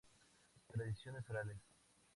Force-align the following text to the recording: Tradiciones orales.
Tradiciones 0.67 1.29
orales. 1.29 1.61